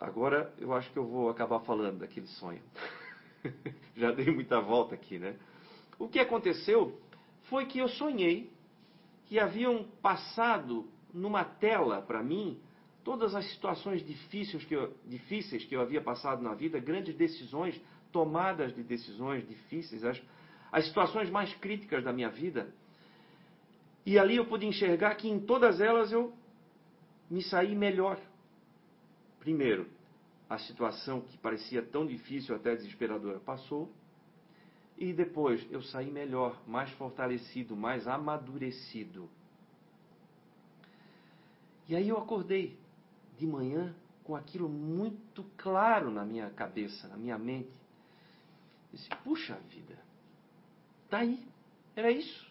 [0.00, 2.62] agora eu acho que eu vou acabar falando daquele sonho.
[3.94, 5.38] Já dei muita volta aqui, né?
[5.98, 6.98] O que aconteceu
[7.44, 8.50] foi que eu sonhei
[9.26, 12.60] que haviam passado numa tela para mim
[13.04, 17.80] todas as situações difíceis que, eu, difíceis que eu havia passado na vida, grandes decisões,
[18.12, 20.20] tomadas de decisões difíceis, as,
[20.70, 22.72] as situações mais críticas da minha vida.
[24.04, 26.32] E ali eu pude enxergar que em todas elas eu
[27.30, 28.18] me saí melhor.
[29.40, 29.86] Primeiro,
[30.48, 33.92] a situação que parecia tão difícil, até desesperadora, passou.
[34.98, 39.30] E depois eu saí melhor, mais fortalecido, mais amadurecido.
[41.88, 42.76] E aí eu acordei
[43.38, 47.70] de manhã com aquilo muito claro na minha cabeça, na minha mente.
[48.92, 49.96] disse, puxa vida,
[51.08, 51.46] tá aí,
[51.94, 52.46] era isso.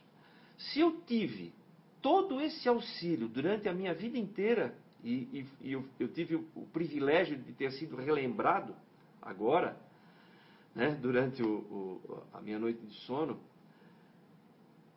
[0.57, 1.53] Se eu tive
[2.01, 6.47] todo esse auxílio durante a minha vida inteira, e, e, e eu, eu, tive o,
[6.55, 8.75] o, privilégio de ter sido relembrado
[9.21, 9.77] agora,
[10.77, 13.37] né, durante o, o, a minha noite de sono,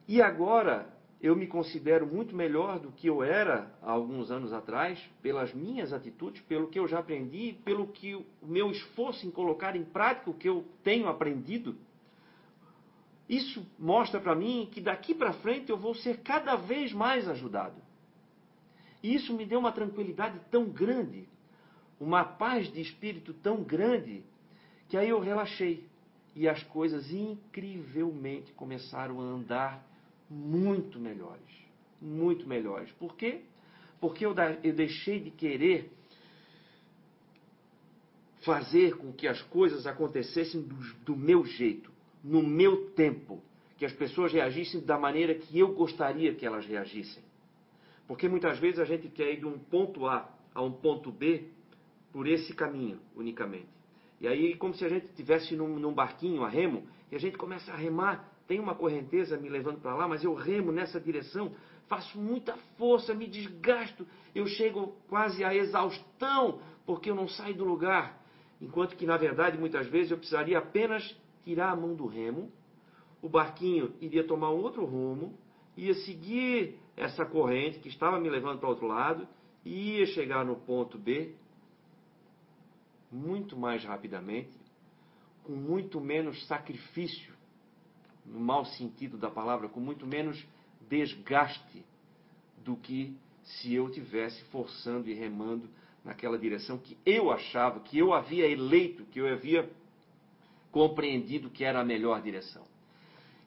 [0.06, 0.88] e agora
[1.20, 5.92] eu me considero muito melhor do que eu era há alguns anos atrás, pelas minhas
[5.92, 10.30] atitudes, pelo que eu já aprendi, pelo que o meu esforço em colocar em prática
[10.30, 11.76] o que eu tenho aprendido
[13.30, 17.80] isso mostra para mim que daqui para frente eu vou ser cada vez mais ajudado.
[19.00, 21.28] E isso me deu uma tranquilidade tão grande,
[22.00, 24.24] uma paz de espírito tão grande,
[24.90, 25.88] que aí eu relaxei.
[26.34, 29.84] e as coisas incrivelmente começaram a andar
[30.28, 31.50] muito melhores.
[32.00, 32.90] Muito melhores.
[32.92, 33.42] Por quê?
[34.00, 35.90] Porque eu, eu deixei de querer
[38.42, 41.90] fazer com que as coisas acontecessem do, do meu jeito,
[42.22, 43.42] no meu tempo,
[43.76, 47.22] que as pessoas reagissem da maneira que eu gostaria que elas reagissem.
[48.06, 51.48] Porque muitas vezes a gente quer ir de um ponto A a um ponto B
[52.12, 53.79] por esse caminho unicamente.
[54.20, 57.38] E aí, como se a gente estivesse num, num, barquinho a remo, e a gente
[57.38, 61.52] começa a remar, tem uma correnteza me levando para lá, mas eu remo nessa direção,
[61.88, 67.64] faço muita força, me desgasto, eu chego quase à exaustão, porque eu não saio do
[67.64, 68.20] lugar.
[68.60, 72.52] Enquanto que, na verdade, muitas vezes eu precisaria apenas tirar a mão do remo,
[73.22, 75.38] o barquinho iria tomar um outro rumo,
[75.76, 79.26] ia seguir essa corrente que estava me levando para outro lado,
[79.64, 81.34] ia chegar no ponto B
[83.10, 84.58] muito mais rapidamente,
[85.44, 87.34] com muito menos sacrifício,
[88.24, 90.44] no mau sentido da palavra, com muito menos
[90.88, 91.84] desgaste
[92.58, 95.68] do que se eu tivesse forçando e remando
[96.04, 99.68] naquela direção que eu achava, que eu havia eleito, que eu havia
[100.70, 102.64] compreendido que era a melhor direção.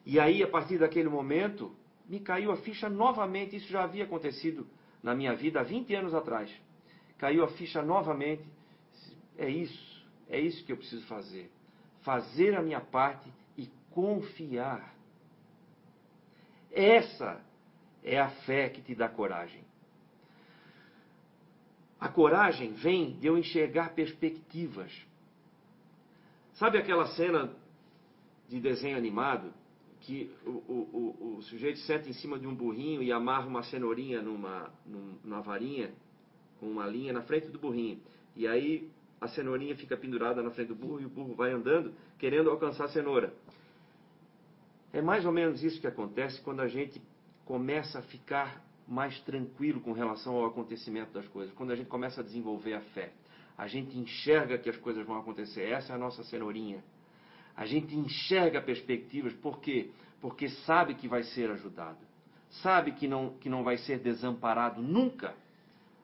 [0.04, 1.74] E aí, a partir daquele momento,
[2.06, 3.56] me caiu a ficha novamente.
[3.56, 4.66] Isso já havia acontecido
[5.02, 6.50] na minha vida há 20 anos atrás.
[7.18, 8.44] Caiu a ficha novamente.
[9.36, 11.50] É isso, é isso que eu preciso fazer.
[12.02, 14.94] Fazer a minha parte e confiar.
[16.70, 17.40] Essa
[18.02, 19.62] é a fé que te dá coragem.
[21.98, 24.92] A coragem vem de eu enxergar perspectivas.
[26.54, 27.50] Sabe aquela cena
[28.48, 29.52] de desenho animado
[30.00, 33.62] que o, o, o, o sujeito senta em cima de um burrinho e amarra uma
[33.62, 34.70] cenourinha numa,
[35.24, 35.90] numa varinha,
[36.60, 37.98] com uma linha na frente do burrinho.
[38.36, 41.94] E aí a cenourinha fica pendurada na frente do burro e o burro vai andando
[42.18, 43.32] querendo alcançar a cenoura.
[44.92, 47.00] É mais ou menos isso que acontece quando a gente
[47.44, 52.20] começa a ficar mais tranquilo com relação ao acontecimento das coisas, quando a gente começa
[52.20, 53.12] a desenvolver a fé.
[53.56, 55.62] A gente enxerga que as coisas vão acontecer.
[55.62, 56.82] Essa é a nossa cenourinha.
[57.56, 59.90] A gente enxerga perspectivas, por quê?
[60.20, 61.98] Porque sabe que vai ser ajudado.
[62.62, 65.34] Sabe que não, que não vai ser desamparado nunca.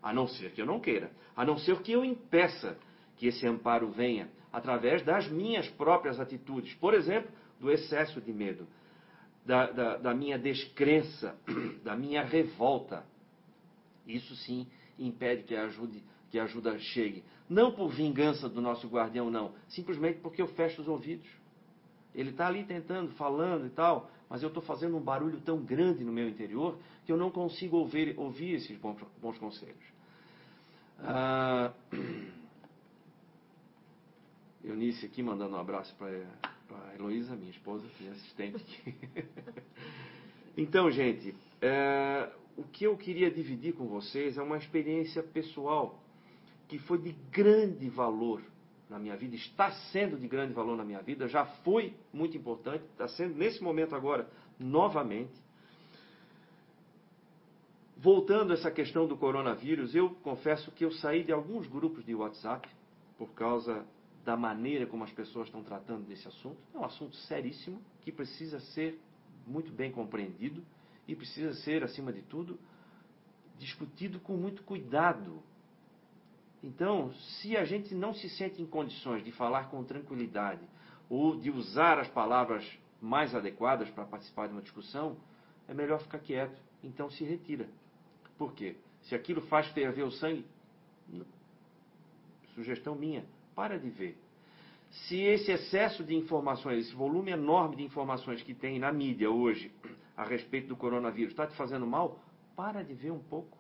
[0.02, 1.10] A não ser que eu não queira.
[1.36, 2.78] A não ser que eu impeça
[3.20, 6.72] que esse amparo venha através das minhas próprias atitudes.
[6.76, 7.30] Por exemplo,
[7.60, 8.66] do excesso de medo
[9.44, 11.36] da, da, da minha descrença,
[11.84, 13.04] da minha revolta.
[14.06, 14.66] Isso sim
[14.98, 17.22] impede que a, ajude, que a ajuda chegue.
[17.46, 19.52] Não por vingança do nosso guardião, não.
[19.68, 21.28] Simplesmente porque eu fecho os ouvidos.
[22.14, 26.02] Ele está ali tentando, falando e tal, mas eu estou fazendo um barulho tão grande
[26.02, 29.76] no meu interior que eu não consigo ouvir, ouvir esses bons, bons conselhos.
[31.00, 31.70] Ah,
[34.62, 38.94] Eunice aqui mandando um abraço para a Heloísa, minha esposa, é assistente aqui.
[40.56, 45.98] então, gente, é, o que eu queria dividir com vocês é uma experiência pessoal
[46.68, 48.42] que foi de grande valor
[48.88, 52.84] na minha vida, está sendo de grande valor na minha vida, já foi muito importante,
[52.92, 55.32] está sendo nesse momento agora novamente.
[57.96, 62.14] Voltando a essa questão do coronavírus, eu confesso que eu saí de alguns grupos de
[62.14, 62.68] WhatsApp
[63.16, 63.86] por causa
[64.24, 66.58] da maneira como as pessoas estão tratando desse assunto.
[66.74, 69.00] É um assunto seríssimo que precisa ser
[69.46, 70.62] muito bem compreendido
[71.08, 72.58] e precisa ser, acima de tudo,
[73.58, 75.42] discutido com muito cuidado.
[76.62, 80.62] Então, se a gente não se sente em condições de falar com tranquilidade
[81.08, 82.64] ou de usar as palavras
[83.00, 85.16] mais adequadas para participar de uma discussão,
[85.66, 86.60] é melhor ficar quieto.
[86.82, 87.68] Então se retira.
[88.36, 88.76] Por quê?
[89.02, 90.44] Se aquilo faz ferver o sangue,
[92.54, 93.24] sugestão minha,
[93.60, 94.16] para de ver.
[94.90, 99.70] Se esse excesso de informações, esse volume enorme de informações que tem na mídia hoje
[100.16, 102.18] a respeito do coronavírus está te fazendo mal,
[102.56, 103.58] para de ver um pouco.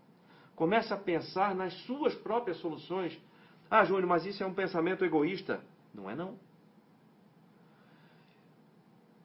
[0.56, 3.20] Começa a pensar nas suas próprias soluções.
[3.70, 5.62] Ah, Júnior, mas isso é um pensamento egoísta.
[5.92, 6.38] Não é não.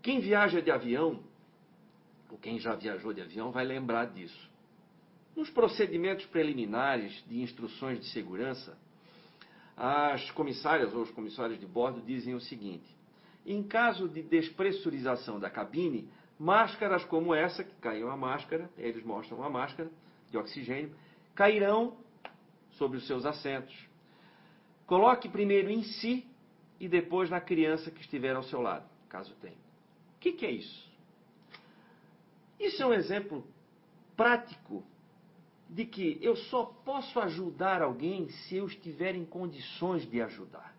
[0.02, 1.24] Quem viaja de avião,
[2.30, 4.52] ou quem já viajou de avião, vai lembrar disso.
[5.38, 8.78] Nos procedimentos preliminares de instruções de segurança,
[9.76, 12.96] as comissárias ou os comissários de bordo dizem o seguinte:
[13.46, 16.10] em caso de despressurização da cabine,
[16.40, 19.90] máscaras como essa, que caiu a máscara, eles mostram a máscara
[20.30, 20.96] de oxigênio,
[21.34, 21.98] cairão
[22.72, 23.76] sobre os seus assentos.
[24.86, 26.28] Coloque primeiro em si
[26.80, 29.56] e depois na criança que estiver ao seu lado, caso tenha.
[30.16, 30.92] O que, que é isso?
[32.60, 33.46] Isso é um exemplo
[34.16, 34.84] prático
[35.70, 40.76] de que eu só posso ajudar alguém se eu estiver em condições de ajudar.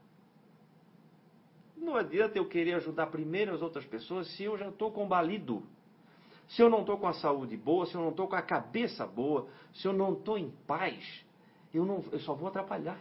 [1.76, 5.62] Não adianta eu querer ajudar primeiro as outras pessoas se eu já estou combalido.
[6.48, 9.06] Se eu não estou com a saúde boa, se eu não estou com a cabeça
[9.06, 11.24] boa, se eu não estou em paz,
[11.74, 12.98] eu, não, eu só vou atrapalhar.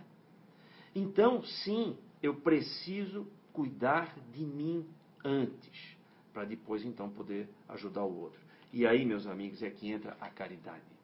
[0.94, 4.86] Então, sim, eu preciso cuidar de mim
[5.24, 5.98] antes,
[6.34, 8.40] para depois então poder ajudar o outro.
[8.74, 10.95] E aí, meus amigos, é que entra a caridade.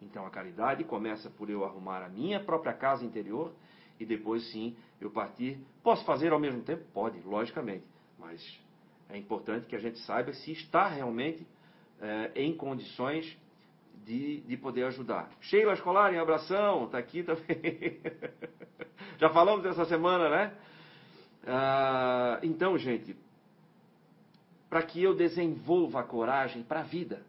[0.00, 3.52] Então, a caridade começa por eu arrumar a minha própria casa interior
[3.98, 5.58] e depois sim eu partir.
[5.82, 6.84] Posso fazer ao mesmo tempo?
[6.92, 7.84] Pode, logicamente,
[8.18, 8.60] mas
[9.08, 11.46] é importante que a gente saiba se está realmente
[12.00, 13.36] é, em condições
[14.04, 15.30] de, de poder ajudar.
[15.40, 18.00] Sheila Escolar, em abração, está aqui também.
[19.18, 20.54] Já falamos dessa semana, né?
[21.46, 23.16] Ah, então, gente,
[24.68, 27.22] para que eu desenvolva a coragem para a vida,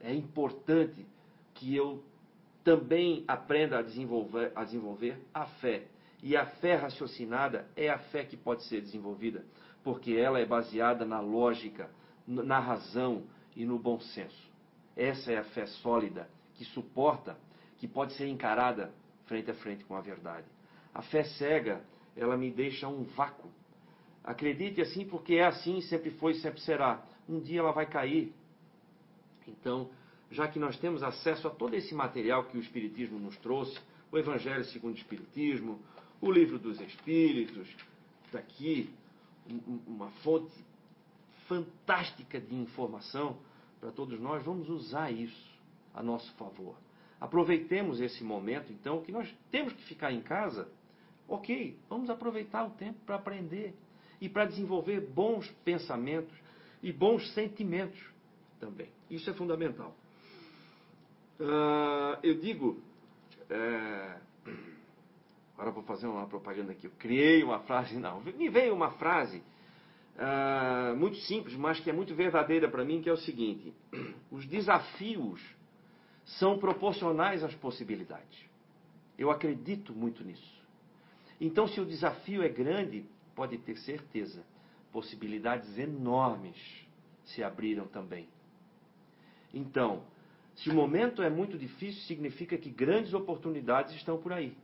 [0.00, 1.06] é importante
[1.56, 2.02] que eu
[2.64, 5.86] também aprenda a desenvolver, a desenvolver a fé.
[6.22, 9.44] E a fé raciocinada é a fé que pode ser desenvolvida,
[9.84, 11.90] porque ela é baseada na lógica,
[12.26, 14.50] na razão e no bom senso.
[14.96, 17.38] Essa é a fé sólida, que suporta,
[17.78, 18.92] que pode ser encarada
[19.26, 20.46] frente a frente com a verdade.
[20.94, 21.82] A fé cega,
[22.16, 23.50] ela me deixa um vácuo.
[24.24, 27.02] Acredite assim, porque é assim, sempre foi sempre será.
[27.28, 28.32] Um dia ela vai cair.
[29.46, 29.90] Então,
[30.30, 33.78] já que nós temos acesso a todo esse material que o Espiritismo nos trouxe,
[34.10, 35.80] o Evangelho segundo o Espiritismo,
[36.20, 37.68] o Livro dos Espíritos,
[38.26, 38.90] está aqui
[39.86, 40.52] uma fonte
[41.46, 43.38] fantástica de informação
[43.80, 45.56] para todos nós, vamos usar isso
[45.94, 46.76] a nosso favor.
[47.20, 50.68] Aproveitemos esse momento, então, que nós temos que ficar em casa.
[51.28, 53.74] Ok, vamos aproveitar o tempo para aprender
[54.20, 56.34] e para desenvolver bons pensamentos
[56.82, 57.98] e bons sentimentos
[58.60, 58.88] também.
[59.10, 59.94] Isso é fundamental.
[61.38, 62.80] Uh, eu digo,
[63.50, 64.16] é,
[65.54, 66.86] agora vou fazer uma propaganda aqui.
[66.86, 69.42] Eu criei uma frase, não, me veio uma frase
[70.16, 73.72] uh, muito simples, mas que é muito verdadeira para mim, que é o seguinte:
[74.30, 75.42] os desafios
[76.24, 78.44] são proporcionais às possibilidades.
[79.18, 80.56] Eu acredito muito nisso.
[81.40, 84.42] Então, se o desafio é grande, pode ter certeza,
[84.90, 86.56] possibilidades enormes
[87.24, 88.26] se abriram também.
[89.52, 90.02] Então,
[90.56, 94.56] se o momento é muito difícil, significa que grandes oportunidades estão por aí.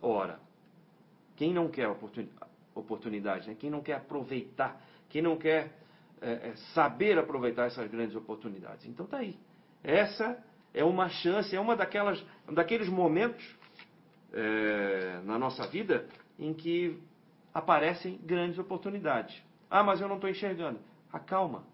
[0.00, 0.38] Ora,
[1.36, 1.88] quem não quer
[2.74, 3.56] oportunidade, né?
[3.58, 5.72] quem não quer aproveitar, quem não quer
[6.20, 8.84] é, é, saber aproveitar essas grandes oportunidades?
[8.86, 9.38] Então tá aí.
[9.82, 10.42] Essa
[10.74, 13.42] é uma chance, é uma daquelas, daqueles momentos
[14.34, 16.06] é, na nossa vida
[16.38, 17.02] em que
[17.54, 19.42] aparecem grandes oportunidades.
[19.70, 20.78] Ah, mas eu não estou enxergando.
[21.10, 21.64] Acalma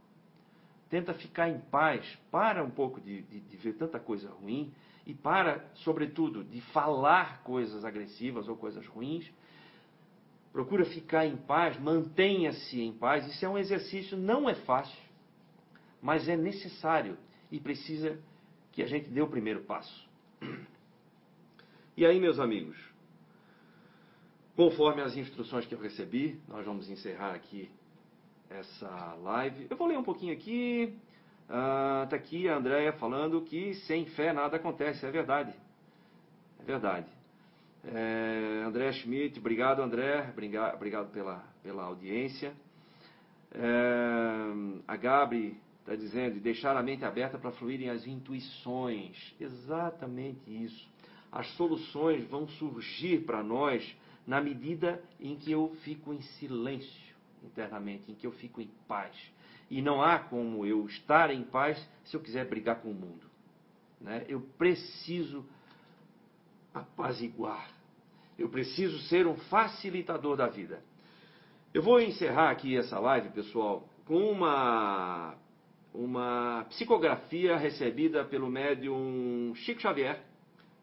[0.92, 4.70] tenta ficar em paz, para um pouco de, de, de, ver tanta coisa ruim
[5.06, 9.26] e para, sobretudo, de falar coisas agressivas ou coisas ruins.
[10.52, 13.26] Procura ficar em paz, mantenha-se em paz.
[13.26, 15.00] Isso é um exercício, não é fácil,
[16.02, 17.16] mas é necessário
[17.50, 18.20] e precisa
[18.70, 20.06] que a gente dê o primeiro passo.
[21.96, 22.76] E aí, meus amigos,
[24.54, 27.70] conforme as instruções que eu recebi, nós vamos encerrar aqui
[28.58, 29.66] essa live.
[29.68, 30.96] Eu vou ler um pouquinho aqui.
[31.42, 35.04] Está ah, aqui a Andréia falando que sem fé nada acontece.
[35.04, 35.52] É verdade.
[36.60, 37.06] É verdade.
[37.84, 42.52] É, André Schmidt, obrigado André, obrigado, obrigado pela, pela audiência.
[43.52, 49.34] É, a Gabri está dizendo, deixar a mente aberta para fluírem as intuições.
[49.40, 50.88] Exatamente isso.
[51.30, 53.84] As soluções vão surgir para nós
[54.24, 57.01] na medida em que eu fico em silêncio
[57.44, 59.16] internamente, em que eu fico em paz.
[59.70, 63.26] E não há como eu estar em paz se eu quiser brigar com o mundo.
[64.00, 64.24] Né?
[64.28, 65.44] Eu preciso
[66.74, 67.70] apaziguar.
[68.38, 70.82] Eu preciso ser um facilitador da vida.
[71.72, 75.34] Eu vou encerrar aqui essa live, pessoal, com uma,
[75.94, 80.22] uma psicografia recebida pelo médium Chico Xavier,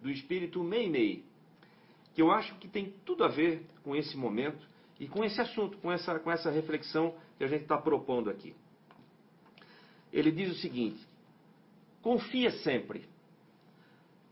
[0.01, 1.26] do espírito Meimei,
[2.14, 4.69] que eu acho que tem tudo a ver com esse momento
[5.00, 8.54] e com esse assunto, com essa, com essa reflexão que a gente está propondo aqui.
[10.12, 11.00] Ele diz o seguinte:
[12.02, 13.08] confia sempre.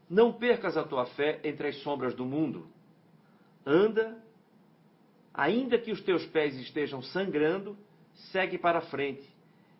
[0.10, 2.68] Não percas a tua fé entre as sombras do mundo.
[3.66, 4.18] Anda,
[5.34, 7.78] ainda que os teus pés estejam sangrando,
[8.32, 9.28] segue para frente,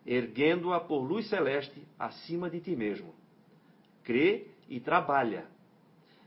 [0.06, 3.14] erguendo-a por luz celeste acima de ti mesmo.
[4.04, 5.46] Crê e trabalha.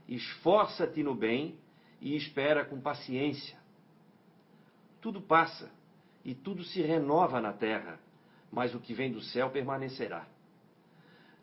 [0.08, 1.56] Esforça-te no bem
[2.02, 3.61] e espera com paciência
[5.02, 5.72] tudo passa
[6.24, 8.00] e tudo se renova na terra,
[8.52, 10.28] mas o que vem do céu permanecerá.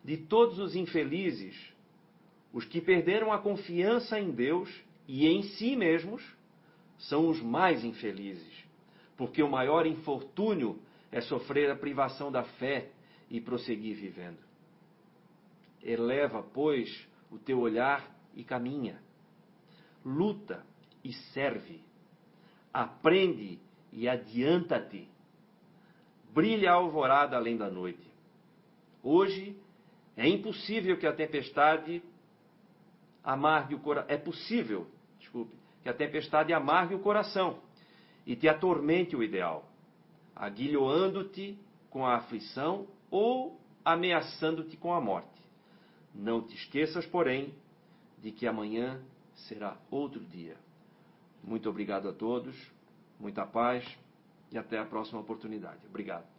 [0.03, 1.73] De todos os infelizes,
[2.53, 4.69] os que perderam a confiança em Deus
[5.07, 6.23] e em si mesmos
[6.97, 8.65] são os mais infelizes,
[9.17, 10.79] porque o maior infortúnio
[11.11, 12.89] é sofrer a privação da fé
[13.29, 14.39] e prosseguir vivendo.
[15.81, 19.01] Eleva, pois, o teu olhar e caminha.
[20.03, 20.65] Luta
[21.03, 21.81] e serve.
[22.73, 23.59] Aprende
[23.91, 25.07] e adianta-te.
[26.33, 28.07] Brilha a alvorada além da noite.
[29.01, 29.57] Hoje
[30.15, 32.03] é impossível que a tempestade
[33.23, 34.09] amargue o coração.
[34.09, 34.87] É possível,
[35.19, 37.59] desculpe, que a tempestade amargue o coração
[38.25, 39.67] e te atormente o ideal,
[40.35, 41.57] aguilhoando-te
[41.89, 45.41] com a aflição ou ameaçando-te com a morte.
[46.13, 47.53] Não te esqueças, porém,
[48.19, 49.01] de que amanhã
[49.33, 50.57] será outro dia.
[51.43, 52.55] Muito obrigado a todos,
[53.19, 53.85] muita paz
[54.51, 55.79] e até a próxima oportunidade.
[55.87, 56.38] Obrigado.